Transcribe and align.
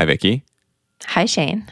Hi, 0.00 0.06
Vicki. 0.06 0.44
Hi, 1.08 1.26
Shane. 1.26 1.70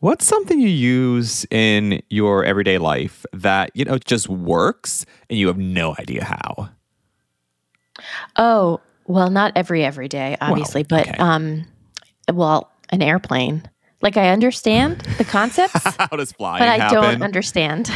What's 0.00 0.26
something 0.26 0.58
you 0.60 0.66
use 0.68 1.46
in 1.52 2.02
your 2.10 2.44
everyday 2.44 2.78
life 2.78 3.24
that, 3.32 3.70
you 3.74 3.84
know, 3.84 3.96
just 3.96 4.28
works 4.28 5.06
and 5.30 5.38
you 5.38 5.46
have 5.46 5.56
no 5.56 5.94
idea 6.00 6.24
how? 6.24 6.70
Oh, 8.34 8.80
well, 9.06 9.30
not 9.30 9.52
every 9.54 9.84
every 9.84 10.08
day, 10.08 10.36
obviously, 10.40 10.84
Well, 10.90 10.98
but 11.04 11.08
okay. 11.10 11.16
um, 11.20 11.64
well, 12.32 12.72
an 12.90 13.02
airplane. 13.02 13.62
Like 14.02 14.16
I 14.16 14.30
understand 14.30 15.02
the 15.18 15.24
concepts, 15.24 15.80
How 15.96 16.08
does 16.08 16.32
flying 16.32 16.58
but 16.58 16.68
I 16.68 16.78
happen? 16.78 17.00
don't 17.00 17.22
understand. 17.22 17.88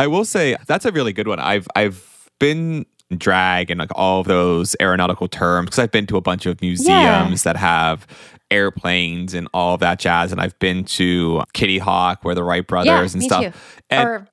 I 0.00 0.08
will 0.08 0.24
say 0.24 0.56
that's 0.66 0.84
a 0.84 0.90
really 0.90 1.12
good 1.12 1.28
one. 1.28 1.38
I've 1.38 1.68
I've 1.76 2.28
been 2.40 2.86
in 3.10 3.18
drag 3.18 3.70
and 3.70 3.78
like 3.80 3.90
all 3.94 4.20
of 4.20 4.26
those 4.26 4.74
aeronautical 4.80 5.28
terms 5.28 5.66
because 5.66 5.78
I've 5.78 5.90
been 5.92 6.06
to 6.06 6.16
a 6.16 6.20
bunch 6.20 6.46
of 6.46 6.60
museums 6.60 7.42
that 7.42 7.56
have 7.56 8.06
airplanes 8.50 9.34
and 9.34 9.48
all 9.54 9.74
of 9.74 9.80
that 9.80 9.98
jazz, 9.98 10.32
and 10.32 10.40
I've 10.40 10.58
been 10.58 10.84
to 10.84 11.42
Kitty 11.52 11.78
Hawk 11.78 12.24
where 12.24 12.34
the 12.34 12.42
Wright 12.44 12.66
brothers 12.66 13.14
yeah, 13.14 13.18
and 13.18 13.22
stuff. 13.22 13.42
too. 13.44 13.52
And 13.90 14.08
or 14.08 14.28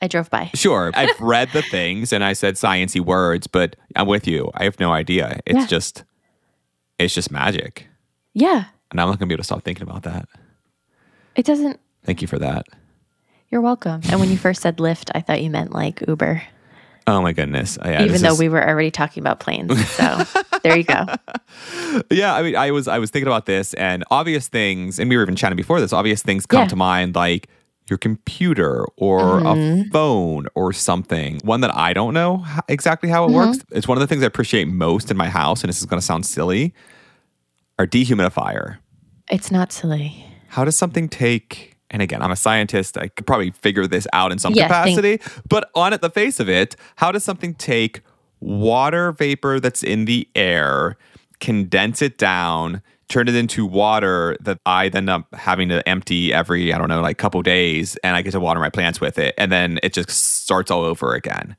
I 0.00 0.08
drove 0.08 0.30
by. 0.30 0.50
Sure. 0.54 0.90
I've 0.96 1.18
read 1.20 1.50
the 1.52 1.62
things 1.62 2.12
and 2.12 2.24
I 2.24 2.32
said 2.32 2.54
sciencey 2.56 3.00
words, 3.00 3.46
but 3.46 3.76
I'm 3.96 4.06
with 4.06 4.26
you. 4.26 4.50
I 4.54 4.64
have 4.64 4.78
no 4.80 4.92
idea. 4.92 5.40
It's 5.46 5.58
Yeah. 5.60 5.66
just 5.66 6.04
it's 6.98 7.14
just 7.14 7.30
magic. 7.30 7.86
Yeah, 8.34 8.64
And 8.90 9.00
I'm 9.00 9.08
not 9.08 9.18
gonna 9.18 9.26
be 9.28 9.34
able 9.34 9.40
to 9.42 9.46
stop 9.46 9.62
thinking 9.62 9.82
about 9.82 10.02
that. 10.04 10.28
it 11.34 11.44
doesn't. 11.44 11.78
Thank 12.04 12.20
you 12.22 12.28
for 12.28 12.38
that. 12.38 12.66
You're 13.50 13.60
welcome. 13.60 14.00
And 14.10 14.18
when 14.20 14.30
you 14.30 14.36
first 14.38 14.62
said 14.62 14.78
Lyft, 14.78 15.10
I 15.14 15.20
thought 15.20 15.42
you 15.42 15.50
meant 15.50 15.72
like 15.72 16.02
Uber, 16.08 16.42
Oh 17.06 17.20
my 17.20 17.32
goodness. 17.32 17.78
Yeah, 17.84 18.04
even 18.04 18.22
though 18.22 18.32
is- 18.32 18.38
we 18.38 18.48
were 18.48 18.66
already 18.66 18.90
talking 18.90 19.22
about 19.22 19.40
planes. 19.40 19.88
So 19.90 20.22
there 20.62 20.76
you 20.76 20.84
go. 20.84 21.06
Yeah, 22.10 22.34
I 22.34 22.42
mean 22.42 22.56
I 22.56 22.70
was 22.70 22.88
I 22.88 22.98
was 22.98 23.10
thinking 23.10 23.26
about 23.28 23.46
this 23.46 23.74
and 23.74 24.04
obvious 24.10 24.48
things, 24.48 24.98
and 24.98 25.08
we 25.10 25.16
were 25.16 25.22
even 25.22 25.36
chatting 25.36 25.56
before 25.56 25.80
this, 25.80 25.92
obvious 25.92 26.22
things 26.22 26.46
come 26.46 26.62
Yeah. 26.62 26.68
to 26.68 26.76
mind 26.76 27.14
like 27.14 27.48
your 27.90 27.98
computer 27.98 28.84
or 28.96 29.38
a 29.40 29.42
Mm-hmm. 29.42 29.90
phone 29.90 30.46
or 30.54 30.72
something. 30.72 31.40
One 31.44 31.60
that 31.62 31.74
I 31.76 31.92
don't 31.92 32.14
know 32.14 32.44
exactly 32.68 33.08
how 33.10 33.24
it 33.24 33.28
Mm-hmm. 33.28 33.36
works. 33.36 33.58
It's 33.72 33.88
one 33.88 33.98
of 33.98 34.00
the 34.00 34.06
things 34.06 34.22
I 34.22 34.26
appreciate 34.26 34.68
most 34.68 35.10
in 35.10 35.16
my 35.16 35.28
house, 35.28 35.62
and 35.62 35.68
this 35.68 35.80
is 35.80 35.86
gonna 35.86 36.00
sound 36.02 36.24
silly. 36.24 36.72
Our 37.78 37.86
dehumidifier. 37.86 38.78
It's 39.30 39.50
not 39.50 39.72
silly. 39.72 40.24
how 40.48 40.64
does 40.64 40.76
something 40.76 41.08
take 41.08 41.71
and 41.92 42.02
again 42.02 42.20
i'm 42.22 42.30
a 42.32 42.36
scientist 42.36 42.98
i 42.98 43.06
could 43.08 43.26
probably 43.26 43.50
figure 43.52 43.86
this 43.86 44.06
out 44.12 44.32
in 44.32 44.38
some 44.38 44.52
Yeah, 44.54 44.64
capacity 44.66 45.20
but 45.48 45.70
on 45.74 45.92
at 45.92 46.00
the 46.00 46.10
face 46.10 46.40
of 46.40 46.48
it 46.48 46.74
how 46.96 47.12
does 47.12 47.22
something 47.22 47.54
take 47.54 48.00
water 48.40 49.12
vapor 49.12 49.60
that's 49.60 49.82
in 49.84 50.04
the 50.06 50.26
air 50.34 50.96
condense 51.40 52.02
it 52.02 52.18
down 52.18 52.82
turn 53.08 53.28
it 53.28 53.34
into 53.34 53.66
water 53.66 54.36
that 54.40 54.58
i 54.66 54.88
then 54.88 55.08
up 55.08 55.32
having 55.34 55.68
to 55.68 55.86
empty 55.88 56.32
every 56.32 56.72
i 56.72 56.78
don't 56.78 56.88
know 56.88 57.00
like 57.02 57.18
couple 57.18 57.40
days 57.42 57.96
and 58.02 58.16
i 58.16 58.22
get 58.22 58.30
to 58.32 58.40
water 58.40 58.58
my 58.60 58.70
plants 58.70 59.00
with 59.00 59.18
it 59.18 59.34
and 59.38 59.52
then 59.52 59.78
it 59.82 59.92
just 59.92 60.10
starts 60.10 60.70
all 60.70 60.82
over 60.82 61.14
again 61.14 61.56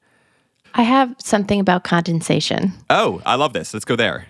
I 0.75 0.81
have 0.81 1.13
something 1.19 1.59
about 1.59 1.83
condensation. 1.83 2.73
oh 2.89 3.21
i 3.25 3.35
love 3.35 3.53
this 3.53 3.73
let's 3.73 3.85
go 3.85 3.95
there 3.95 4.25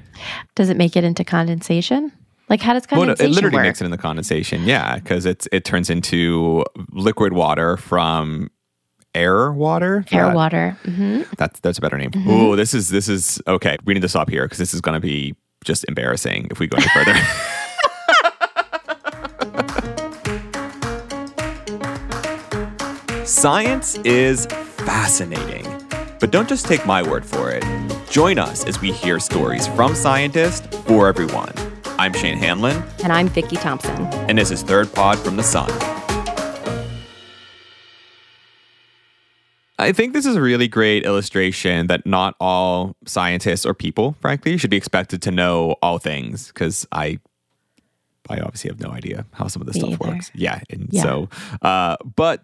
Does 0.56 0.70
it 0.70 0.76
make 0.78 0.98
it 0.98 1.04
into 1.06 1.24
condensation? 1.24 2.12
Like 2.54 2.62
how 2.62 2.74
does 2.74 2.84
Well, 2.92 3.06
no, 3.06 3.14
it 3.14 3.20
literally 3.32 3.56
work? 3.56 3.64
makes 3.66 3.82
it 3.82 3.86
in 3.86 3.90
the 3.90 3.98
condensation, 3.98 4.64
yeah, 4.66 4.98
because 5.00 5.26
it's 5.26 5.48
it 5.52 5.66
turns 5.66 5.90
into 5.90 6.64
liquid 6.92 7.34
water 7.34 7.78
from 7.78 8.52
air 9.16 9.52
water. 9.52 10.06
Air 10.12 10.28
That- 10.28 10.36
water. 10.36 10.78
hmm 10.86 11.22
That's 11.40 11.60
that's 11.62 11.80
a 11.80 11.82
better 11.82 11.98
name. 11.98 12.12
Mm-hmm. 12.12 12.30
Ooh, 12.30 12.56
this 12.56 12.76
is 12.76 12.90
this 12.90 13.10
is 13.10 13.42
okay. 13.48 13.78
We 13.86 13.96
need 13.96 14.02
to 14.04 14.08
stop 14.08 14.30
here 14.30 14.44
because 14.44 14.60
this 14.60 14.72
is 14.76 14.82
going 14.82 14.94
to 14.94 15.00
be 15.02 15.34
just 15.66 15.84
embarrassing 15.88 16.48
if 16.52 16.60
we 16.60 16.68
go 16.68 16.78
any 16.78 16.88
further. 16.90 17.16
Science 23.26 23.96
is 24.00 24.46
fascinating, 24.46 25.66
but 26.20 26.32
don't 26.32 26.48
just 26.50 26.66
take 26.66 26.86
my 26.86 27.02
word 27.02 27.26
for 27.26 27.50
it. 27.52 27.64
Join 28.10 28.38
us 28.38 28.66
as 28.66 28.80
we 28.82 28.92
hear 28.92 29.20
stories 29.20 29.68
from 29.68 29.96
scientists 29.96 30.68
for 30.86 31.08
everyone. 31.08 31.52
I'm 32.04 32.12
Shane 32.12 32.38
Hanlon, 32.38 32.84
And 33.02 33.14
I'm 33.14 33.30
Vicki 33.30 33.56
Thompson. 33.56 33.96
and 34.28 34.38
this 34.38 34.52
is 34.52 34.62
Third 34.62 34.92
Pod 34.94 35.18
from 35.20 35.38
the 35.38 35.42
Sun. 35.44 35.70
I 39.80 39.94
think 39.94 40.12
this 40.12 40.26
is 40.26 40.36
a 40.36 40.42
really 40.42 40.68
great 40.68 41.06
illustration 41.06 41.88
that 41.88 42.06
not 42.06 42.36
all 42.42 42.98
scientists 43.06 43.66
or 43.66 43.74
people, 43.74 44.18
frankly, 44.20 44.58
should 44.58 44.70
be 44.70 44.76
expected 44.76 45.22
to 45.22 45.32
know 45.32 45.78
all 45.82 45.98
things 45.98 46.48
because 46.48 46.86
I. 46.92 47.20
I 48.30 48.40
obviously 48.40 48.70
have 48.70 48.82
no 48.82 48.90
idea 48.92 49.26
how 49.32 49.48
some 49.48 49.62
of 49.62 49.68
this 49.68 49.76
Me 49.76 49.94
stuff 49.94 50.02
either. 50.02 50.12
works. 50.16 50.30
Yeah, 50.36 50.60
and 50.70 50.90
Yeah. 50.92 51.04
so, 51.04 51.30
uh, 51.62 51.96
but 52.18 52.44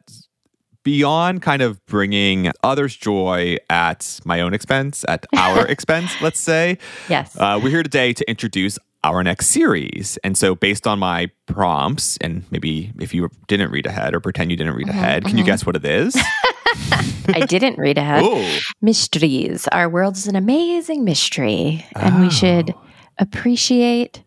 beyond 0.84 1.42
kind 1.42 1.62
of 1.62 1.86
bringing 1.86 2.50
others 2.64 2.96
joy 2.96 3.58
at 3.70 4.22
my 4.24 4.40
own 4.40 4.54
expense, 4.54 5.04
at 5.10 5.26
our 5.36 5.66
expense, 5.76 6.12
let's 6.22 6.40
say, 6.40 6.78
Yes. 7.10 7.36
uh, 7.38 7.60
we're 7.62 7.70
here 7.72 7.84
today 7.84 8.14
to 8.14 8.30
introduce 8.30 8.80
our 9.04 9.24
next 9.24 9.48
series. 9.48 10.18
And 10.24 10.38
so, 10.38 10.56
based 10.56 10.86
on 10.88 11.00
my 11.00 11.30
prompts, 11.48 12.18
and 12.18 12.44
maybe 12.52 12.92
if 13.00 13.14
you 13.14 13.30
didn't 13.48 13.72
read 13.72 13.86
ahead 13.86 14.14
or 14.14 14.20
pretend 14.20 14.52
you 14.52 14.58
didn't 14.58 14.76
read 14.76 14.90
ahead, 14.90 15.26
can 15.26 15.38
you 15.38 15.44
guess 15.44 15.66
what 15.66 15.76
it 15.76 15.86
is? 15.86 16.16
I 17.30 17.46
didn't 17.48 17.78
read 17.78 17.98
ahead. 17.98 18.24
Ooh. 18.24 18.60
Mysteries. 18.82 19.68
Our 19.72 19.90
world 19.90 20.16
is 20.18 20.28
an 20.28 20.36
amazing 20.36 21.04
mystery, 21.04 21.86
and 21.96 22.22
we 22.22 22.30
should 22.30 22.72
Oh. 22.76 22.82
appreciate 23.20 24.24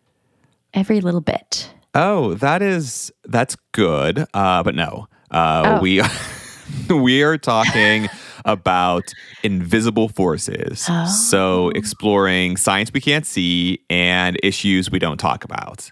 every 0.75 1.01
little 1.01 1.21
bit. 1.21 1.71
Oh, 1.95 2.35
that 2.35 2.63
is 2.63 3.13
that's 3.25 3.57
good. 3.73 4.25
Uh, 4.35 4.63
but 4.63 4.75
no, 4.75 5.07
uh, 5.31 5.77
Oh. 5.79 5.81
we 5.83 6.03
we 6.91 7.23
are 7.23 7.37
talking 7.39 8.09
about 8.45 9.13
invisible 9.43 10.09
forces. 10.09 10.87
Oh. 10.89 11.07
So 11.07 11.69
exploring 11.71 12.57
science 12.57 12.93
we 12.93 13.01
can't 13.01 13.27
see 13.27 13.81
and 13.89 14.39
issues 14.43 14.91
we 14.91 14.99
don't 14.99 15.19
talk 15.19 15.45
about. 15.45 15.91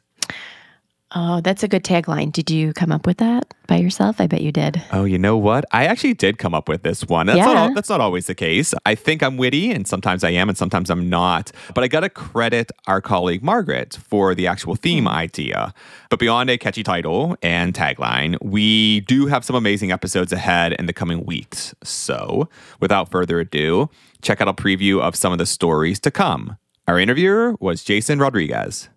Oh, 1.13 1.41
that's 1.41 1.65
a 1.65 1.69
good 1.69 1.83
tagline. 1.83 2.31
Did 2.31 2.51
you 2.51 2.73
come 2.73 2.93
up 2.93 3.05
with 3.05 3.17
that 3.19 3.53
by 3.67 3.79
yourself? 3.79 4.21
I 4.21 4.29
bet 4.29 4.43
you 4.43 4.53
did. 4.53 4.81
Oh, 4.93 5.05
you 5.05 5.19
know 5.19 5.37
what? 5.37 5.65
I 5.73 5.87
actually 5.87 6.15
did 6.15 6.39
come 6.39 6.55
up 6.55 6.69
with 6.69 6.85
this 6.85 7.05
one. 7.05 7.27
That's, 7.27 7.39
not, 7.39 7.49
Yeah. 7.49 7.63
al- 7.65 7.75
that's 7.75 7.89
not 7.89 8.01
always 8.01 8.27
the 8.27 8.35
case. 8.35 8.75
I 8.87 8.95
think 8.95 9.21
I'm 9.21 9.37
witty, 9.37 9.73
and 9.73 9.89
sometimes 9.89 10.23
I 10.23 10.31
am, 10.31 10.49
and 10.49 10.57
sometimes 10.57 10.89
I'm 10.89 11.09
not. 11.09 11.51
But 11.75 11.83
I 11.83 11.89
got 11.89 12.01
to 12.01 12.11
credit 12.11 12.71
our 12.87 13.01
colleague 13.01 13.43
Margaret 13.43 13.99
for 14.09 14.37
the 14.37 14.47
actual 14.47 14.77
theme 14.77 15.05
hmm. 15.05 15.09
idea. 15.09 15.75
But 16.11 16.21
beyond 16.21 16.49
a 16.49 16.57
catchy 16.57 16.85
title 16.85 17.37
and 17.43 17.75
tagline, 17.75 18.37
we 18.41 19.01
do 19.01 19.27
have 19.27 19.45
some 19.45 19.57
amazing 19.57 19.91
episodes 19.91 20.33
ahead 20.33 20.75
in 20.75 20.87
the 20.87 20.93
coming 20.93 21.25
weeks. 21.25 21.75
So, 21.83 22.49
without 22.79 23.11
further 23.11 23.41
ado, 23.41 23.91
check 24.23 24.41
out 24.41 24.47
a 24.47 24.55
preview 24.55 25.01
of 25.01 25.17
some 25.17 25.33
of 25.33 25.39
the 25.39 25.47
stories 25.47 25.99
to 26.01 26.13
come. 26.13 26.57
Our 26.87 27.01
interviewer 27.01 27.57
was 27.59 27.83
Jason 27.83 28.21
Rodriguez. 28.21 28.89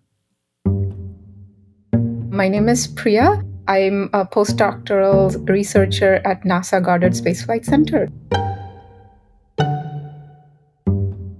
My 2.34 2.48
name 2.48 2.68
is 2.68 2.88
Priya. 2.88 3.44
I'm 3.68 4.10
a 4.12 4.26
postdoctoral 4.26 5.48
researcher 5.48 6.16
at 6.24 6.42
NASA 6.42 6.82
Goddard 6.82 7.14
Space 7.14 7.44
Flight 7.44 7.64
Center. 7.64 8.08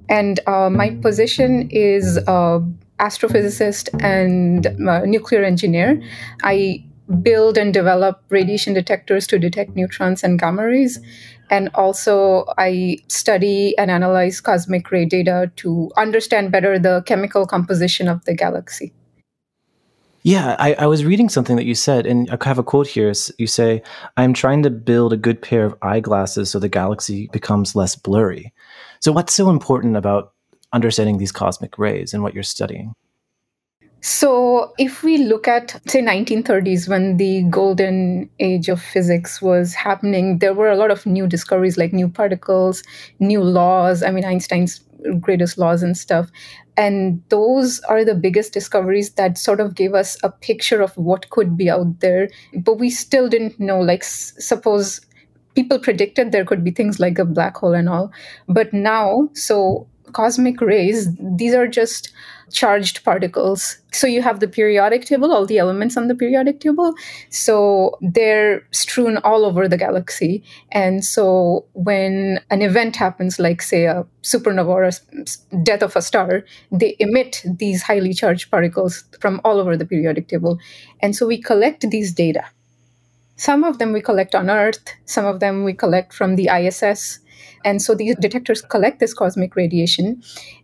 And 0.08 0.38
uh, 0.46 0.70
my 0.70 0.90
position 1.02 1.68
is 1.72 2.18
uh, 2.28 2.60
astrophysicist 3.00 3.88
and 4.04 4.68
uh, 4.88 5.04
nuclear 5.04 5.42
engineer. 5.42 6.00
I 6.44 6.84
build 7.22 7.58
and 7.58 7.74
develop 7.74 8.22
radiation 8.28 8.72
detectors 8.72 9.26
to 9.26 9.38
detect 9.40 9.74
neutrons 9.74 10.22
and 10.22 10.38
gamma 10.38 10.64
rays. 10.64 11.00
And 11.50 11.70
also, 11.74 12.44
I 12.56 12.98
study 13.08 13.76
and 13.78 13.90
analyze 13.90 14.40
cosmic 14.40 14.92
ray 14.92 15.06
data 15.06 15.50
to 15.56 15.90
understand 15.96 16.52
better 16.52 16.78
the 16.78 17.02
chemical 17.04 17.48
composition 17.48 18.06
of 18.06 18.24
the 18.26 18.34
galaxy. 18.34 18.92
Yeah, 20.24 20.56
I, 20.58 20.72
I 20.72 20.86
was 20.86 21.04
reading 21.04 21.28
something 21.28 21.56
that 21.56 21.66
you 21.66 21.74
said, 21.74 22.06
and 22.06 22.30
I 22.30 22.38
have 22.48 22.58
a 22.58 22.62
quote 22.62 22.86
here. 22.86 23.12
You 23.36 23.46
say, 23.46 23.82
I'm 24.16 24.32
trying 24.32 24.62
to 24.62 24.70
build 24.70 25.12
a 25.12 25.18
good 25.18 25.42
pair 25.42 25.66
of 25.66 25.76
eyeglasses 25.82 26.48
so 26.50 26.58
the 26.58 26.68
galaxy 26.68 27.28
becomes 27.30 27.76
less 27.76 27.94
blurry. 27.94 28.54
So, 29.00 29.12
what's 29.12 29.34
so 29.34 29.50
important 29.50 29.98
about 29.98 30.32
understanding 30.72 31.18
these 31.18 31.30
cosmic 31.30 31.78
rays 31.78 32.14
and 32.14 32.22
what 32.22 32.32
you're 32.32 32.42
studying? 32.42 32.94
So, 34.06 34.74
if 34.76 35.02
we 35.02 35.16
look 35.16 35.48
at, 35.48 35.80
say, 35.88 36.02
1930s, 36.02 36.86
when 36.90 37.16
the 37.16 37.44
golden 37.44 38.28
age 38.38 38.68
of 38.68 38.82
physics 38.82 39.40
was 39.40 39.72
happening, 39.72 40.40
there 40.40 40.52
were 40.52 40.68
a 40.68 40.76
lot 40.76 40.90
of 40.90 41.06
new 41.06 41.26
discoveries 41.26 41.78
like 41.78 41.94
new 41.94 42.08
particles, 42.08 42.82
new 43.18 43.42
laws. 43.42 44.02
I 44.02 44.10
mean, 44.10 44.26
Einstein's 44.26 44.80
greatest 45.20 45.56
laws 45.56 45.82
and 45.82 45.96
stuff. 45.96 46.28
And 46.76 47.22
those 47.30 47.80
are 47.88 48.04
the 48.04 48.14
biggest 48.14 48.52
discoveries 48.52 49.12
that 49.12 49.38
sort 49.38 49.58
of 49.60 49.74
gave 49.74 49.94
us 49.94 50.18
a 50.22 50.28
picture 50.30 50.82
of 50.82 50.94
what 50.98 51.30
could 51.30 51.56
be 51.56 51.70
out 51.70 52.00
there. 52.00 52.28
But 52.54 52.74
we 52.74 52.90
still 52.90 53.30
didn't 53.30 53.58
know, 53.58 53.80
like, 53.80 54.02
s- 54.02 54.34
suppose 54.38 55.00
people 55.54 55.78
predicted 55.78 56.30
there 56.32 56.44
could 56.44 56.62
be 56.64 56.70
things 56.72 57.00
like 57.00 57.18
a 57.18 57.24
black 57.24 57.56
hole 57.56 57.72
and 57.74 57.88
all. 57.88 58.12
But 58.48 58.74
now, 58.74 59.30
so 59.34 59.86
cosmic 60.12 60.60
rays, 60.60 61.08
these 61.18 61.54
are 61.54 61.68
just 61.68 62.12
charged 62.52 63.04
particles. 63.04 63.78
So 63.92 64.06
you 64.06 64.22
have 64.22 64.40
the 64.40 64.48
periodic 64.48 65.04
table, 65.04 65.32
all 65.32 65.46
the 65.46 65.58
elements 65.58 65.96
on 65.96 66.08
the 66.08 66.14
periodic 66.14 66.60
table. 66.60 66.94
So 67.30 67.98
they're 68.00 68.66
strewn 68.70 69.18
all 69.18 69.44
over 69.44 69.68
the 69.68 69.76
galaxy. 69.76 70.42
And 70.72 71.04
so 71.04 71.66
when 71.72 72.40
an 72.50 72.62
event 72.62 72.96
happens, 72.96 73.38
like, 73.38 73.62
say, 73.62 73.86
a 73.86 74.06
supernova 74.22 74.68
or 74.68 74.84
a 74.84 75.62
death 75.62 75.82
of 75.82 75.96
a 75.96 76.02
star, 76.02 76.44
they 76.72 76.96
emit 76.98 77.42
these 77.44 77.82
highly 77.82 78.14
charged 78.14 78.50
particles 78.50 79.04
from 79.20 79.40
all 79.44 79.58
over 79.58 79.76
the 79.76 79.86
periodic 79.86 80.28
table. 80.28 80.58
And 81.00 81.14
so 81.14 81.26
we 81.26 81.40
collect 81.40 81.88
these 81.90 82.12
data. 82.12 82.44
Some 83.36 83.64
of 83.64 83.78
them 83.78 83.92
we 83.92 84.00
collect 84.00 84.34
on 84.34 84.48
Earth, 84.48 84.94
some 85.06 85.24
of 85.24 85.40
them 85.40 85.64
we 85.64 85.72
collect 85.72 86.12
from 86.12 86.36
the 86.36 86.48
ISS. 86.48 87.18
And 87.64 87.80
so 87.80 87.94
these 87.94 88.16
detectors 88.16 88.62
collect 88.62 89.00
this 89.00 89.14
cosmic 89.14 89.56
radiation. 89.56 90.22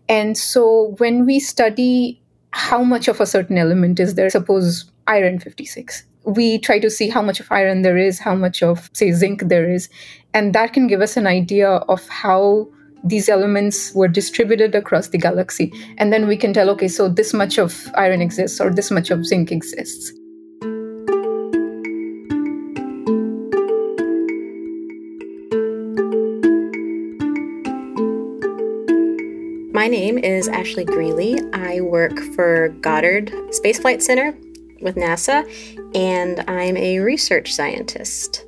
And 0.09 0.37
so 0.37 0.95
when 0.99 1.27
we 1.27 1.41
study 1.41 2.21
how 2.53 2.83
much 2.83 3.09
of 3.09 3.21
a 3.21 3.27
certain 3.27 3.59
element 3.59 4.01
is 4.01 4.15
there, 4.15 4.31
suppose 4.31 4.91
iron 5.07 5.39
56, 5.39 6.05
we 6.25 6.59
try 6.59 6.79
to 6.79 6.91
see 6.91 7.09
how 7.09 7.23
much 7.23 7.41
of 7.41 7.51
iron 7.51 7.83
there 7.83 7.97
is, 7.97 8.19
how 8.19 8.35
much 8.35 8.63
of, 8.63 8.91
say, 8.93 9.11
zinc 9.13 9.45
there 9.47 9.71
is. 9.71 9.89
And 10.35 10.55
that 10.55 10.73
can 10.73 10.87
give 10.87 11.01
us 11.01 11.17
an 11.17 11.27
idea 11.27 11.69
of 11.69 12.07
how 12.09 12.69
these 13.03 13.29
elements 13.29 13.95
were 13.95 14.09
distributed 14.09 14.75
across 14.75 15.09
the 15.09 15.19
galaxy. 15.19 15.73
And 15.97 16.13
then 16.13 16.27
we 16.27 16.37
can 16.37 16.53
tell, 16.53 16.69
okay, 16.71 16.89
so 16.89 17.09
this 17.09 17.33
much 17.33 17.59
of 17.59 17.89
iron 17.95 18.21
exists 18.21 18.61
or 18.61 18.71
this 18.71 18.91
much 18.91 19.11
of 19.11 19.25
zinc 19.25 19.51
exists. 19.51 20.13
My 29.81 29.89
name 29.89 30.19
is 30.19 30.47
Ashley 30.47 30.85
Greeley. 30.85 31.41
I 31.55 31.81
work 31.81 32.19
for 32.35 32.69
Goddard 32.83 33.33
Space 33.51 33.79
Flight 33.79 34.03
Center 34.03 34.37
with 34.83 34.97
NASA, 34.97 35.43
and 35.97 36.45
I'm 36.47 36.77
a 36.77 36.99
research 36.99 37.55
scientist. 37.55 38.45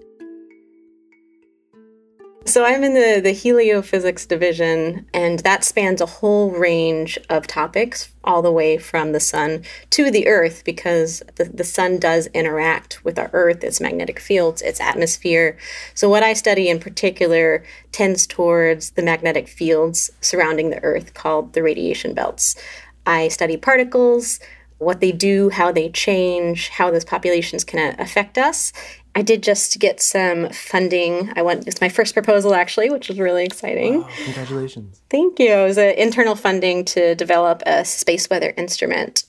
So 2.44 2.64
I'm 2.64 2.82
in 2.82 2.94
the, 2.94 3.20
the 3.22 3.30
heliophysics 3.30 4.26
division, 4.26 5.06
and 5.14 5.38
that 5.40 5.64
spans 5.64 6.00
a 6.00 6.06
whole 6.06 6.50
range 6.50 7.16
of 7.30 7.46
topics, 7.46 8.12
all 8.24 8.42
the 8.42 8.52
way 8.52 8.78
from 8.78 9.12
the 9.12 9.20
sun 9.20 9.64
to 9.90 10.10
the 10.10 10.26
earth, 10.26 10.62
because 10.64 11.22
the, 11.36 11.44
the 11.44 11.64
sun 11.64 11.98
does 11.98 12.26
interact 12.28 13.04
with 13.04 13.18
our 13.18 13.30
earth, 13.32 13.62
its 13.62 13.80
magnetic 13.80 14.18
fields, 14.18 14.60
its 14.60 14.80
atmosphere. 14.80 15.56
So 15.94 16.08
what 16.08 16.24
I 16.24 16.32
study 16.32 16.68
in 16.68 16.80
particular 16.80 17.64
tends 17.92 18.26
towards 18.26 18.90
the 18.90 19.02
magnetic 19.02 19.46
fields 19.46 20.10
surrounding 20.20 20.70
the 20.70 20.82
earth 20.82 21.14
called 21.14 21.52
the 21.52 21.62
radiation 21.62 22.12
belts. 22.12 22.56
I 23.06 23.28
study 23.28 23.56
particles, 23.56 24.40
what 24.78 25.00
they 25.00 25.12
do, 25.12 25.48
how 25.48 25.70
they 25.70 25.88
change, 25.90 26.68
how 26.70 26.90
those 26.90 27.04
populations 27.04 27.62
can 27.62 27.78
uh, 27.78 27.96
affect 28.02 28.36
us, 28.36 28.72
I 29.14 29.22
did 29.22 29.42
just 29.42 29.78
get 29.78 30.00
some 30.00 30.48
funding. 30.50 31.32
I 31.36 31.42
went, 31.42 31.66
it's 31.66 31.80
my 31.80 31.88
first 31.88 32.14
proposal 32.14 32.54
actually, 32.54 32.90
which 32.90 33.08
was 33.08 33.18
really 33.18 33.44
exciting. 33.44 34.00
Wow, 34.00 34.08
congratulations. 34.24 35.02
Thank 35.10 35.38
you. 35.38 35.50
It 35.50 35.64
was 35.64 35.78
an 35.78 35.94
internal 35.96 36.34
funding 36.34 36.84
to 36.86 37.14
develop 37.14 37.62
a 37.66 37.84
space 37.84 38.30
weather 38.30 38.54
instrument. 38.56 39.24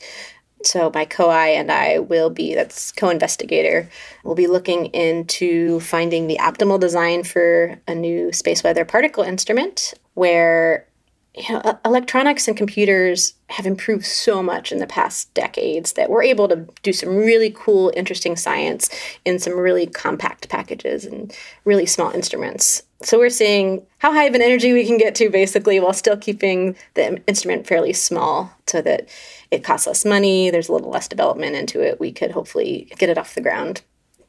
So 0.63 0.89
my 0.93 1.03
co-I 1.03 1.49
and 1.49 1.69
I 1.69 1.99
will 1.99 2.29
be, 2.29 2.55
that's 2.55 2.93
co-investigator, 2.93 3.89
we'll 4.23 4.35
be 4.35 4.47
looking 4.47 4.85
into 4.87 5.81
finding 5.81 6.27
the 6.27 6.37
optimal 6.37 6.79
design 6.79 7.25
for 7.25 7.77
a 7.85 7.93
new 7.93 8.31
space 8.31 8.63
weather 8.63 8.85
particle 8.85 9.23
instrument 9.23 9.93
where 10.13 10.87
you 11.35 11.51
know, 11.51 11.79
electronics 11.83 12.47
and 12.47 12.55
computers 12.55 13.33
have 13.49 13.65
improved 13.65 14.05
so 14.05 14.43
much 14.43 14.71
in 14.71 14.77
the 14.77 14.85
past 14.85 15.33
decades 15.33 15.93
that 15.93 16.09
we're 16.09 16.21
able 16.21 16.47
to 16.47 16.67
do 16.83 16.93
some 16.93 17.15
really 17.15 17.51
cool, 17.55 17.91
interesting 17.95 18.35
science 18.35 18.89
in 19.25 19.39
some 19.39 19.57
really 19.57 19.87
compact 19.87 20.47
packages 20.49 21.05
and 21.05 21.35
really 21.65 21.87
small 21.87 22.11
instruments. 22.11 22.83
So 23.01 23.17
we're 23.17 23.31
seeing 23.31 23.83
how 23.97 24.13
high 24.13 24.25
of 24.25 24.35
an 24.35 24.43
energy 24.43 24.73
we 24.73 24.85
can 24.85 24.97
get 24.97 25.15
to 25.15 25.29
basically 25.29 25.79
while 25.79 25.93
still 25.93 26.17
keeping 26.17 26.75
the 26.93 27.21
instrument 27.25 27.65
fairly 27.65 27.93
small 27.93 28.51
so 28.67 28.81
that 28.83 29.09
it 29.49 29.63
costs 29.63 29.87
less 29.87 30.05
money, 30.05 30.51
there's 30.51 30.69
a 30.69 30.73
little 30.73 30.91
less 30.91 31.07
development 31.07 31.55
into 31.55 31.81
it. 31.81 31.99
We 31.99 32.11
could 32.11 32.31
hopefully 32.31 32.91
get 32.99 33.09
it 33.09 33.17
off 33.17 33.35
the 33.35 33.41
ground 33.41 33.81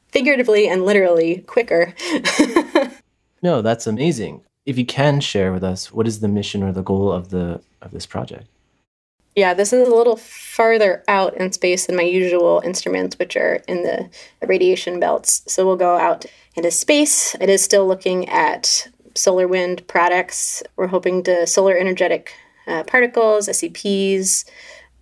figuratively 0.07 0.67
and 0.67 0.85
literally 0.85 1.43
quicker. 1.45 1.93
no, 3.43 3.61
that's 3.61 3.85
amazing 3.85 4.41
if 4.65 4.77
you 4.77 4.85
can 4.85 5.19
share 5.19 5.51
with 5.51 5.63
us 5.63 5.91
what 5.91 6.07
is 6.07 6.19
the 6.19 6.27
mission 6.27 6.63
or 6.63 6.71
the 6.71 6.83
goal 6.83 7.11
of 7.11 7.29
the 7.29 7.61
of 7.81 7.91
this 7.91 8.05
project 8.05 8.47
yeah 9.35 9.53
this 9.53 9.73
is 9.73 9.87
a 9.87 9.95
little 9.95 10.17
farther 10.17 11.03
out 11.07 11.35
in 11.37 11.51
space 11.51 11.85
than 11.85 11.95
my 11.95 12.03
usual 12.03 12.61
instruments 12.65 13.17
which 13.19 13.35
are 13.35 13.61
in 13.67 13.83
the 13.83 14.09
radiation 14.45 14.99
belts 14.99 15.43
so 15.47 15.65
we'll 15.65 15.75
go 15.75 15.97
out 15.97 16.25
into 16.55 16.71
space 16.71 17.35
it 17.35 17.49
is 17.49 17.63
still 17.63 17.87
looking 17.87 18.27
at 18.29 18.87
solar 19.13 19.47
wind 19.47 19.87
products 19.87 20.63
we're 20.75 20.87
hoping 20.87 21.23
to 21.23 21.45
solar 21.47 21.75
energetic 21.75 22.33
uh, 22.67 22.83
particles 22.83 23.47
SEPs 23.47 24.45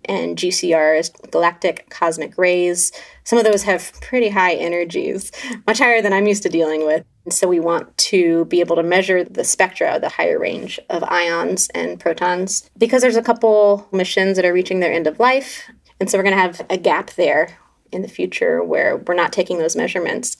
and 0.06 0.36
GCRs, 0.36 1.30
galactic 1.30 1.88
cosmic 1.90 2.36
rays. 2.36 2.92
Some 3.24 3.38
of 3.38 3.44
those 3.44 3.62
have 3.62 3.92
pretty 4.00 4.28
high 4.28 4.54
energies, 4.54 5.32
much 5.66 5.78
higher 5.78 6.02
than 6.02 6.12
I'm 6.12 6.26
used 6.26 6.42
to 6.42 6.48
dealing 6.48 6.84
with. 6.84 7.04
And 7.24 7.32
so 7.32 7.48
we 7.48 7.60
want 7.60 7.96
to 7.96 8.44
be 8.46 8.60
able 8.60 8.76
to 8.76 8.82
measure 8.82 9.24
the 9.24 9.44
spectra, 9.44 9.96
of 9.96 10.02
the 10.02 10.10
higher 10.10 10.38
range 10.38 10.78
of 10.90 11.02
ions 11.04 11.68
and 11.74 11.98
protons, 11.98 12.70
because 12.76 13.02
there's 13.02 13.16
a 13.16 13.22
couple 13.22 13.88
missions 13.92 14.36
that 14.36 14.44
are 14.44 14.52
reaching 14.52 14.80
their 14.80 14.92
end 14.92 15.06
of 15.06 15.18
life. 15.18 15.70
And 16.00 16.10
so 16.10 16.18
we're 16.18 16.24
going 16.24 16.36
to 16.36 16.42
have 16.42 16.66
a 16.68 16.76
gap 16.76 17.12
there 17.12 17.58
in 17.92 18.02
the 18.02 18.08
future 18.08 18.62
where 18.62 18.96
we're 18.96 19.14
not 19.14 19.32
taking 19.32 19.58
those 19.58 19.76
measurements. 19.76 20.36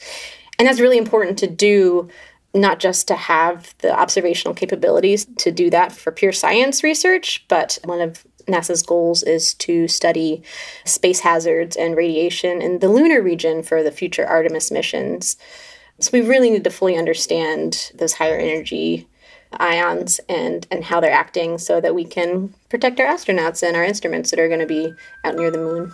And 0.58 0.68
that's 0.68 0.80
really 0.80 0.98
important 0.98 1.38
to 1.38 1.46
do 1.46 2.08
not 2.52 2.78
just 2.78 3.08
to 3.08 3.16
have 3.16 3.74
the 3.78 3.92
observational 3.98 4.54
capabilities 4.54 5.26
to 5.38 5.50
do 5.50 5.70
that 5.70 5.90
for 5.90 6.12
pure 6.12 6.32
science 6.32 6.84
research, 6.84 7.44
but 7.48 7.78
one 7.84 8.00
of 8.00 8.24
NASA's 8.46 8.82
goals 8.82 9.22
is 9.22 9.54
to 9.54 9.88
study 9.88 10.42
space 10.84 11.20
hazards 11.20 11.76
and 11.76 11.96
radiation 11.96 12.62
in 12.62 12.78
the 12.78 12.88
lunar 12.88 13.22
region 13.22 13.62
for 13.62 13.82
the 13.82 13.90
future 13.90 14.24
Artemis 14.24 14.70
missions. 14.70 15.36
So 16.00 16.10
we 16.12 16.22
really 16.22 16.50
need 16.50 16.64
to 16.64 16.70
fully 16.70 16.96
understand 16.96 17.92
those 17.94 18.14
higher 18.14 18.36
energy 18.36 19.08
ions 19.52 20.18
and 20.28 20.66
and 20.70 20.82
how 20.82 20.98
they're 20.98 21.12
acting 21.12 21.58
so 21.58 21.80
that 21.80 21.94
we 21.94 22.04
can 22.04 22.52
protect 22.68 22.98
our 22.98 23.06
astronauts 23.06 23.62
and 23.62 23.76
our 23.76 23.84
instruments 23.84 24.30
that 24.30 24.40
are 24.40 24.48
going 24.48 24.60
to 24.60 24.66
be 24.66 24.92
out 25.22 25.36
near 25.36 25.52
the 25.52 25.58
moon. 25.58 25.92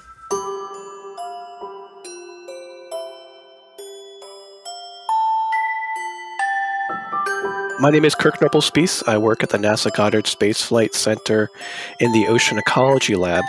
My 7.81 7.91
name 7.91 8.05
is 8.05 8.15
Kirk 8.15 8.37
Spies. 8.63 9.03
I 9.07 9.19
work 9.19 9.43
at 9.43 9.51
the 9.51 9.59
NASA 9.59 9.95
Goddard 9.95 10.27
Space 10.27 10.63
Flight 10.63 10.95
Center 10.95 11.51
in 11.99 12.13
the 12.13 12.27
Ocean 12.29 12.59
Ecology 12.59 13.17
Lab. 13.17 13.45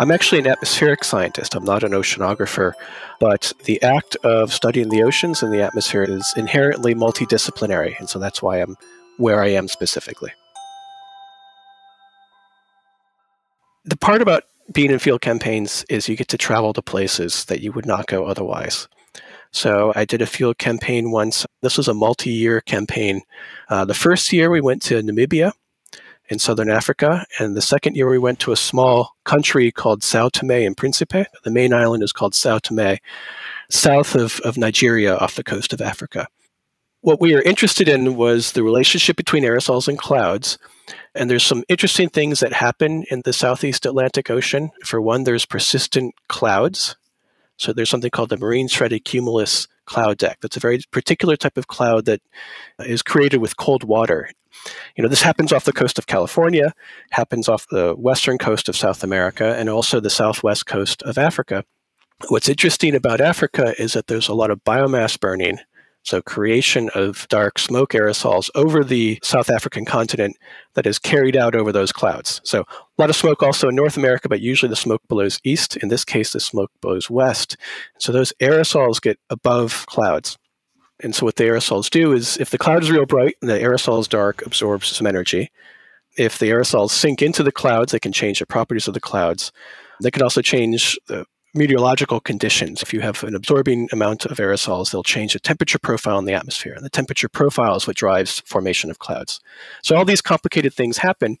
I'm 0.00 0.10
actually 0.10 0.38
an 0.38 0.46
atmospheric 0.46 1.04
scientist. 1.04 1.54
I'm 1.54 1.64
not 1.64 1.84
an 1.84 1.92
oceanographer, 1.92 2.72
but 3.18 3.52
the 3.64 3.82
act 3.82 4.16
of 4.24 4.50
studying 4.50 4.88
the 4.88 5.02
oceans 5.02 5.42
and 5.42 5.52
the 5.52 5.60
atmosphere 5.60 6.04
is 6.04 6.32
inherently 6.38 6.94
multidisciplinary, 6.94 7.98
and 7.98 8.08
so 8.08 8.18
that's 8.18 8.40
why 8.40 8.62
I'm 8.62 8.78
where 9.18 9.42
I 9.42 9.48
am 9.48 9.68
specifically. 9.68 10.32
The 13.84 13.98
part 13.98 14.22
about 14.22 14.44
being 14.72 14.90
in 14.90 14.98
field 14.98 15.20
campaigns 15.20 15.84
is 15.90 16.08
you 16.08 16.16
get 16.16 16.28
to 16.28 16.38
travel 16.38 16.72
to 16.72 16.80
places 16.80 17.44
that 17.44 17.60
you 17.60 17.70
would 17.72 17.84
not 17.84 18.06
go 18.06 18.24
otherwise. 18.24 18.88
So 19.52 19.92
I 19.94 20.06
did 20.06 20.22
a 20.22 20.26
field 20.26 20.56
campaign 20.56 21.10
once. 21.10 21.44
This 21.60 21.76
was 21.76 21.88
a 21.88 21.94
multi 21.94 22.30
year 22.30 22.62
campaign. 22.62 23.20
Uh, 23.68 23.84
the 23.84 23.92
first 23.92 24.32
year 24.32 24.48
we 24.48 24.62
went 24.62 24.80
to 24.82 25.02
Namibia 25.02 25.52
in 26.30 26.38
southern 26.38 26.70
Africa, 26.70 27.26
and 27.38 27.56
the 27.56 27.62
second 27.62 27.96
year 27.96 28.08
we 28.08 28.18
went 28.18 28.38
to 28.40 28.52
a 28.52 28.56
small 28.56 29.16
country 29.24 29.70
called 29.70 30.02
Sao 30.02 30.28
Tome 30.28 30.50
and 30.50 30.76
Principe. 30.76 31.26
The 31.44 31.50
main 31.50 31.74
island 31.74 32.02
is 32.02 32.12
called 32.12 32.34
Sao 32.34 32.58
Tome, 32.58 32.98
south 33.68 34.14
of, 34.14 34.40
of 34.40 34.56
Nigeria 34.56 35.16
off 35.16 35.34
the 35.34 35.44
coast 35.44 35.72
of 35.72 35.80
Africa. 35.80 36.28
What 37.02 37.20
we 37.20 37.34
were 37.34 37.42
interested 37.42 37.88
in 37.88 38.16
was 38.16 38.52
the 38.52 38.62
relationship 38.62 39.16
between 39.16 39.42
aerosols 39.42 39.88
and 39.88 39.98
clouds. 39.98 40.58
And 41.14 41.28
there's 41.28 41.44
some 41.44 41.64
interesting 41.68 42.08
things 42.08 42.40
that 42.40 42.52
happen 42.52 43.04
in 43.10 43.22
the 43.24 43.32
Southeast 43.32 43.84
Atlantic 43.84 44.30
Ocean. 44.30 44.70
For 44.84 45.00
one, 45.00 45.24
there's 45.24 45.46
persistent 45.46 46.14
clouds 46.28 46.96
so 47.60 47.74
there's 47.74 47.90
something 47.90 48.10
called 48.10 48.30
the 48.30 48.38
marine 48.38 48.68
stratified 48.68 49.04
cumulus 49.04 49.68
cloud 49.84 50.16
deck. 50.16 50.38
That's 50.40 50.56
a 50.56 50.60
very 50.60 50.80
particular 50.92 51.36
type 51.36 51.58
of 51.58 51.66
cloud 51.66 52.06
that 52.06 52.22
is 52.78 53.02
created 53.02 53.36
with 53.36 53.58
cold 53.58 53.84
water. 53.84 54.30
You 54.96 55.02
know, 55.02 55.08
this 55.08 55.22
happens 55.22 55.52
off 55.52 55.64
the 55.64 55.72
coast 55.72 55.98
of 55.98 56.06
California, 56.06 56.74
happens 57.10 57.48
off 57.48 57.66
the 57.68 57.94
western 57.94 58.38
coast 58.38 58.68
of 58.68 58.76
South 58.76 59.02
America, 59.02 59.54
and 59.56 59.68
also 59.68 60.00
the 60.00 60.10
southwest 60.10 60.66
coast 60.66 61.02
of 61.02 61.18
Africa. 61.18 61.64
What's 62.28 62.48
interesting 62.48 62.94
about 62.94 63.20
Africa 63.20 63.74
is 63.80 63.94
that 63.94 64.06
there's 64.06 64.28
a 64.28 64.34
lot 64.34 64.50
of 64.50 64.62
biomass 64.64 65.18
burning, 65.18 65.58
so 66.02 66.20
creation 66.22 66.90
of 66.94 67.26
dark 67.28 67.58
smoke 67.58 67.92
aerosols 67.92 68.50
over 68.54 68.84
the 68.84 69.18
South 69.22 69.50
African 69.50 69.84
continent 69.84 70.36
that 70.74 70.86
is 70.86 70.98
carried 70.98 71.36
out 71.36 71.54
over 71.54 71.72
those 71.72 71.92
clouds. 71.92 72.40
So 72.44 72.64
A 73.00 73.00
lot 73.00 73.08
of 73.08 73.16
smoke 73.16 73.42
also 73.42 73.70
in 73.70 73.74
North 73.74 73.96
America, 73.96 74.28
but 74.28 74.42
usually 74.42 74.68
the 74.68 74.76
smoke 74.76 75.00
blows 75.08 75.40
east. 75.42 75.78
In 75.78 75.88
this 75.88 76.04
case, 76.04 76.34
the 76.34 76.40
smoke 76.40 76.70
blows 76.82 77.08
west. 77.08 77.56
So 77.98 78.12
those 78.12 78.34
aerosols 78.42 79.00
get 79.00 79.18
above 79.30 79.86
clouds. 79.86 80.36
And 81.02 81.14
so 81.14 81.24
what 81.24 81.36
the 81.36 81.44
aerosols 81.44 81.88
do 81.90 82.12
is 82.12 82.36
if 82.38 82.50
the 82.50 82.58
cloud 82.58 82.82
is 82.82 82.90
real 82.90 83.06
bright 83.06 83.36
and 83.40 83.50
the 83.50 83.58
aerosol 83.58 84.00
is 84.00 84.08
dark, 84.08 84.44
absorbs 84.44 84.88
some 84.88 85.06
energy. 85.06 85.50
If 86.16 86.38
the 86.38 86.50
aerosols 86.50 86.90
sink 86.90 87.22
into 87.22 87.42
the 87.42 87.52
clouds, 87.52 87.92
they 87.92 88.00
can 88.00 88.12
change 88.12 88.40
the 88.40 88.46
properties 88.46 88.88
of 88.88 88.94
the 88.94 89.00
clouds. 89.00 89.52
They 90.02 90.10
can 90.10 90.22
also 90.22 90.42
change 90.42 90.98
the 91.06 91.24
meteorological 91.54 92.20
conditions. 92.20 92.82
If 92.82 92.92
you 92.92 93.00
have 93.00 93.24
an 93.24 93.34
absorbing 93.34 93.88
amount 93.92 94.26
of 94.26 94.38
aerosols, 94.38 94.90
they'll 94.90 95.02
change 95.02 95.32
the 95.32 95.40
temperature 95.40 95.78
profile 95.78 96.18
in 96.18 96.24
the 96.24 96.32
atmosphere. 96.32 96.74
And 96.74 96.84
the 96.84 96.90
temperature 96.90 97.28
profile 97.28 97.76
is 97.76 97.86
what 97.86 97.96
drives 97.96 98.40
formation 98.46 98.90
of 98.90 98.98
clouds. 98.98 99.40
So 99.82 99.96
all 99.96 100.04
these 100.04 100.20
complicated 100.20 100.72
things 100.72 100.98
happen. 100.98 101.38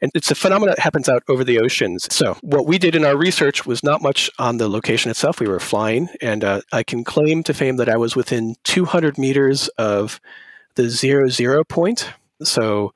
And 0.00 0.12
it's 0.14 0.30
a 0.30 0.34
phenomenon 0.34 0.74
that 0.76 0.82
happens 0.82 1.08
out 1.08 1.22
over 1.28 1.44
the 1.44 1.58
oceans. 1.58 2.12
So 2.14 2.36
what 2.42 2.66
we 2.66 2.78
did 2.78 2.94
in 2.94 3.04
our 3.04 3.16
research 3.16 3.66
was 3.66 3.82
not 3.82 4.02
much 4.02 4.30
on 4.38 4.58
the 4.58 4.68
location 4.68 5.10
itself. 5.10 5.40
We 5.40 5.48
were 5.48 5.60
flying. 5.60 6.08
And 6.20 6.44
uh, 6.44 6.60
I 6.72 6.82
can 6.82 7.04
claim 7.04 7.42
to 7.44 7.54
fame 7.54 7.76
that 7.76 7.88
I 7.88 7.96
was 7.96 8.14
within 8.14 8.54
200 8.64 9.18
meters 9.18 9.68
of 9.78 10.20
the 10.76 10.88
zero 10.88 11.28
zero 11.28 11.64
point. 11.64 12.10
So 12.42 12.94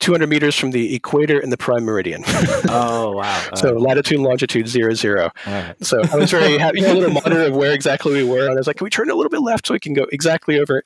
200 0.00 0.28
meters 0.28 0.54
from 0.54 0.72
the 0.72 0.94
equator 0.94 1.38
and 1.38 1.52
the 1.52 1.56
prime 1.56 1.84
meridian. 1.84 2.22
oh, 2.68 3.12
wow. 3.16 3.48
so 3.54 3.72
latitude 3.72 4.18
and 4.18 4.26
longitude 4.26 4.68
zero 4.68 4.94
zero. 4.94 5.30
Right. 5.46 5.74
So 5.84 6.00
I 6.12 6.16
was 6.16 6.30
very 6.30 6.58
happy. 6.58 6.80
You 6.80 6.86
know, 6.86 6.92
a 6.92 6.94
little 6.94 7.14
monitor 7.14 7.42
of 7.42 7.54
where 7.54 7.72
exactly 7.72 8.12
we 8.12 8.24
were. 8.24 8.44
And 8.46 8.52
I 8.52 8.54
was 8.56 8.66
like, 8.66 8.76
can 8.76 8.84
we 8.84 8.90
turn 8.90 9.10
a 9.10 9.14
little 9.14 9.30
bit 9.30 9.40
left 9.40 9.66
so 9.66 9.74
we 9.74 9.80
can 9.80 9.94
go 9.94 10.06
exactly 10.12 10.60
over? 10.60 10.78
it?" 10.78 10.84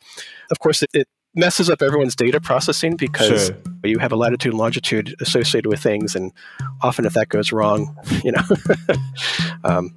Of 0.50 0.60
course, 0.60 0.82
it, 0.82 0.90
it 0.92 1.08
messes 1.34 1.70
up 1.70 1.82
everyone's 1.82 2.16
data 2.16 2.40
processing 2.40 2.96
because 2.96 3.46
sure. 3.46 3.56
you 3.84 3.98
have 3.98 4.12
a 4.12 4.16
latitude 4.16 4.52
and 4.52 4.58
longitude 4.58 5.14
associated 5.20 5.68
with 5.68 5.80
things. 5.80 6.14
And 6.14 6.32
often 6.82 7.04
if 7.04 7.14
that 7.14 7.28
goes 7.28 7.52
wrong, 7.52 7.96
you 8.24 8.32
know. 8.32 8.42
um, 9.64 9.94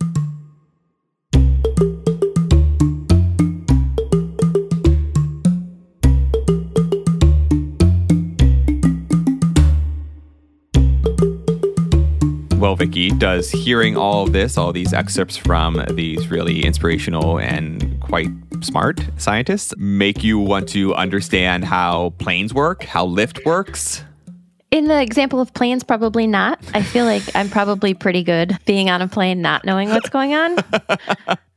Well, 12.74 12.88
Vicki, 12.88 13.12
does 13.12 13.52
hearing 13.52 13.96
all 13.96 14.24
of 14.24 14.34
this, 14.34 14.58
all 14.58 14.74
these 14.74 14.94
excerpts 14.94 15.38
from 15.38 15.86
these 15.92 16.30
really 16.30 16.66
inspirational 16.66 17.38
and 17.38 18.00
quite 18.02 18.32
smart 18.62 19.00
scientists, 19.18 19.76
make 19.78 20.24
you 20.24 20.40
want 20.40 20.70
to 20.70 20.96
understand 20.96 21.66
how 21.66 22.16
planes 22.18 22.52
work, 22.52 22.82
how 22.82 23.06
lift 23.06 23.46
works? 23.46 24.04
In 24.72 24.86
the 24.88 25.00
example 25.00 25.40
of 25.40 25.54
planes, 25.54 25.84
probably 25.84 26.26
not. 26.26 26.60
I 26.74 26.82
feel 26.82 27.06
like 27.06 27.22
I'm 27.36 27.48
probably 27.48 27.94
pretty 27.94 28.24
good 28.24 28.58
being 28.66 28.90
on 28.90 29.04
a 29.04 29.08
plane, 29.08 29.40
not 29.40 29.66
knowing 29.66 29.90
what's 29.90 30.10
going 30.10 30.34
on. 30.34 30.58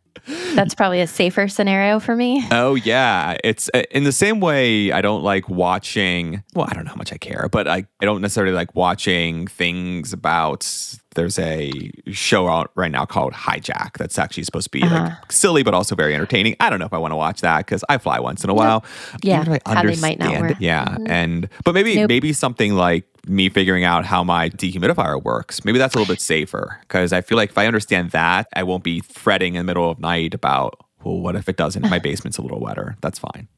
That's 0.55 0.75
probably 0.75 1.01
a 1.01 1.07
safer 1.07 1.49
scenario 1.49 2.01
for 2.01 2.17
me. 2.17 2.47
Oh 2.51 2.75
yeah, 2.75 3.37
it's 3.45 3.71
uh, 3.75 3.83
in 3.91 4.05
the 4.05 4.13
same 4.13 4.41
way 4.41 4.93
I 4.93 5.01
don't 5.01 5.23
like 5.23 5.49
watching. 5.49 6.43
Well, 6.55 6.67
I 6.69 6.75
don't 6.75 6.85
know 6.85 6.91
how 6.91 6.97
much 6.97 7.13
I 7.13 7.17
care, 7.17 7.49
but 7.51 7.69
I, 7.69 7.87
I 8.01 8.05
don't 8.05 8.21
necessarily 8.21 8.55
like 8.55 8.75
watching 8.75 9.47
things 9.47 10.13
about. 10.13 10.67
There's 11.15 11.39
a 11.39 11.91
show 12.11 12.47
out 12.47 12.73
right 12.75 12.91
now 12.91 13.07
called 13.07 13.33
Hijack 13.33 13.97
that's 13.97 14.19
actually 14.19 14.43
supposed 14.43 14.67
to 14.67 14.71
be 14.71 14.83
uh-huh. 14.83 15.05
like 15.05 15.33
silly 15.33 15.63
but 15.63 15.73
also 15.73 15.95
very 15.95 16.15
entertaining. 16.15 16.57
I 16.61 16.69
don't 16.69 16.79
know 16.79 16.85
if 16.85 16.93
I 16.93 16.99
want 16.99 17.13
to 17.13 17.17
watch 17.17 17.41
that 17.41 17.59
because 17.65 17.83
I 17.89 17.97
fly 17.97 18.21
once 18.21 18.45
in 18.45 18.51
a 18.51 18.55
while. 18.55 18.85
Yeah, 19.23 19.43
how 19.65 19.83
they 19.83 19.97
might 19.97 20.19
not 20.19 20.39
work. 20.41 20.57
Yeah, 20.61 20.85
mm-hmm. 20.85 21.07
and 21.07 21.49
but 21.65 21.73
maybe 21.73 21.97
nope. 21.97 22.09
maybe 22.09 22.35
something 22.35 22.75
like 22.75 23.07
me 23.27 23.49
figuring 23.49 23.85
out 23.85 24.05
how 24.05 24.23
my 24.25 24.51
dehumidifier 24.51 25.23
works. 25.23 25.65
Maybe 25.65 25.79
that's 25.79 25.95
a 25.95 25.99
little 25.99 26.13
bit 26.13 26.21
safer 26.21 26.79
because 26.83 27.13
I 27.13 27.21
feel 27.21 27.37
like 27.37 27.51
if 27.51 27.59
I 27.59 27.67
understand 27.67 28.11
that, 28.11 28.49
I 28.55 28.63
won't 28.63 28.85
be 28.85 29.01
fretting 29.01 29.55
in 29.55 29.61
the 29.61 29.65
middle 29.65 29.91
of 29.91 29.99
night 29.99 30.35
about, 30.35 30.81
well, 31.05 31.19
what 31.19 31.37
if 31.37 31.49
it 31.49 31.57
doesn't? 31.57 31.89
My 31.89 31.99
basement's 31.99 32.39
a 32.39 32.43
little 32.43 32.61
wetter. 32.61 32.97
That's 33.01 33.19
fine. 33.19 33.49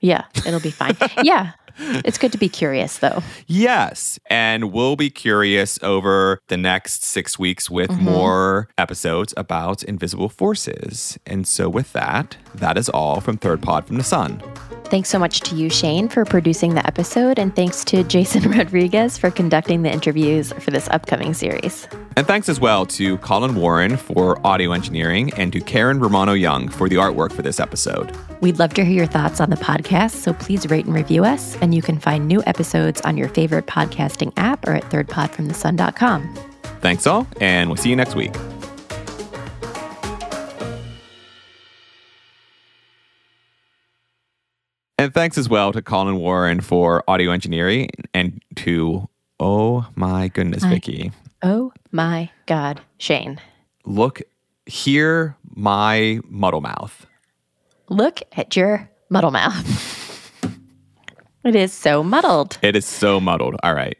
Yeah, 0.00 0.24
it'll 0.46 0.60
be 0.60 0.70
fine. 0.70 0.96
yeah. 1.22 1.52
It's 1.78 2.18
good 2.18 2.32
to 2.32 2.38
be 2.38 2.48
curious, 2.48 2.98
though. 2.98 3.22
Yes. 3.46 4.18
And 4.30 4.72
we'll 4.72 4.96
be 4.96 5.10
curious 5.10 5.78
over 5.82 6.40
the 6.48 6.56
next 6.56 7.04
six 7.04 7.38
weeks 7.38 7.70
with 7.70 7.90
mm-hmm. 7.90 8.04
more 8.04 8.68
episodes 8.78 9.34
about 9.36 9.82
invisible 9.82 10.28
forces. 10.28 11.18
And 11.26 11.46
so, 11.46 11.68
with 11.68 11.92
that, 11.92 12.36
that 12.54 12.78
is 12.78 12.88
all 12.88 13.20
from 13.20 13.36
Third 13.36 13.62
Pod 13.62 13.86
from 13.86 13.96
the 13.96 14.04
Sun. 14.04 14.42
Thanks 14.86 15.08
so 15.08 15.18
much 15.18 15.40
to 15.40 15.56
you, 15.56 15.68
Shane, 15.68 16.08
for 16.08 16.24
producing 16.24 16.74
the 16.74 16.86
episode, 16.86 17.40
and 17.40 17.54
thanks 17.56 17.84
to 17.86 18.04
Jason 18.04 18.48
Rodriguez 18.56 19.18
for 19.18 19.32
conducting 19.32 19.82
the 19.82 19.90
interviews 19.90 20.52
for 20.52 20.70
this 20.70 20.88
upcoming 20.90 21.34
series. 21.34 21.88
And 22.16 22.24
thanks 22.24 22.48
as 22.48 22.60
well 22.60 22.86
to 22.86 23.18
Collin 23.18 23.56
Warren 23.56 23.96
for 23.96 24.44
audio 24.46 24.70
engineering 24.70 25.32
and 25.34 25.52
to 25.52 25.60
Karen 25.60 25.98
Romano 25.98 26.34
Young 26.34 26.68
for 26.68 26.88
the 26.88 26.96
artwork 26.96 27.32
for 27.32 27.42
this 27.42 27.58
episode. 27.58 28.16
We'd 28.40 28.60
love 28.60 28.74
to 28.74 28.84
hear 28.84 28.94
your 28.94 29.06
thoughts 29.06 29.40
on 29.40 29.50
the 29.50 29.56
podcast, 29.56 30.12
so 30.12 30.32
please 30.34 30.70
rate 30.70 30.86
and 30.86 30.94
review 30.94 31.24
us. 31.24 31.56
And 31.66 31.74
you 31.74 31.82
can 31.82 31.98
find 31.98 32.28
new 32.28 32.44
episodes 32.46 33.00
on 33.00 33.16
your 33.16 33.28
favorite 33.28 33.66
podcasting 33.66 34.32
app 34.36 34.68
or 34.68 34.74
at 34.74 34.84
thirdpodfromthesun.com. 34.84 36.32
Thanks 36.80 37.08
all, 37.08 37.26
and 37.40 37.68
we'll 37.68 37.76
see 37.76 37.90
you 37.90 37.96
next 37.96 38.14
week. 38.14 38.32
And 44.96 45.12
thanks 45.12 45.36
as 45.36 45.48
well 45.48 45.72
to 45.72 45.82
Collin 45.82 46.18
Warren 46.18 46.60
for 46.60 47.02
audio 47.08 47.32
engineering 47.32 47.90
and 48.14 48.40
to, 48.58 49.08
oh 49.40 49.88
my 49.96 50.28
goodness, 50.28 50.62
I, 50.62 50.68
Vicki. 50.68 51.10
Oh 51.42 51.72
my 51.90 52.30
God, 52.46 52.80
Shane. 52.98 53.40
Look, 53.84 54.22
hear 54.66 55.36
my 55.52 56.20
muddle 56.28 56.60
mouth. 56.60 57.08
Look 57.88 58.22
at 58.36 58.54
your 58.54 58.88
muddle 59.10 59.32
mouth. 59.32 59.96
it 61.46 61.54
is 61.54 61.72
so 61.72 62.02
muddled. 62.02 62.58
It 62.62 62.76
is 62.76 62.84
so 62.84 63.20
muddled. 63.20 63.56
All 63.62 63.74
right. 63.74 63.96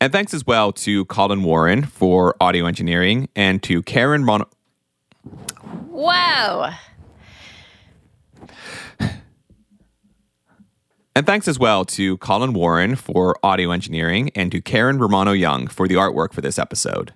And 0.00 0.12
thanks 0.12 0.34
as 0.34 0.46
well 0.46 0.72
to 0.72 1.06
Collin 1.06 1.42
Warren 1.42 1.84
for 1.84 2.36
audio 2.40 2.66
engineering 2.66 3.28
and 3.34 3.62
to 3.62 3.82
Karen 3.82 4.24
Mon. 4.24 4.44
Wow. 5.88 6.74
And 11.16 11.24
thanks 11.24 11.48
as 11.48 11.58
well 11.58 11.86
to 11.86 12.18
Collin 12.18 12.52
Warren 12.52 12.94
for 12.94 13.36
audio 13.42 13.70
engineering 13.70 14.30
and 14.34 14.52
to 14.52 14.60
Karen 14.60 14.98
Romano 14.98 15.32
Young 15.32 15.66
for 15.66 15.88
the 15.88 15.94
artwork 15.94 16.34
for 16.34 16.42
this 16.42 16.58
episode. 16.58 17.14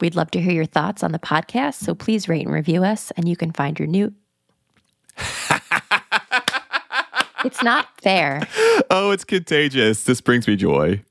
We'd 0.00 0.14
love 0.14 0.30
to 0.30 0.40
hear 0.40 0.52
your 0.52 0.64
thoughts 0.64 1.02
on 1.02 1.12
the 1.12 1.18
podcast, 1.18 1.74
so 1.74 1.94
please 1.94 2.26
rate 2.26 2.46
and 2.46 2.54
review 2.54 2.82
us, 2.82 3.10
and 3.18 3.28
you 3.28 3.36
can 3.36 3.52
find 3.52 3.78
your 3.78 3.86
new. 3.86 4.14
it's 7.44 7.62
not 7.62 7.88
fair. 8.00 8.46
Oh, 8.92 9.12
it's 9.12 9.24
contagious. 9.24 10.02
This 10.02 10.20
brings 10.20 10.48
me 10.48 10.56
joy. 10.56 11.02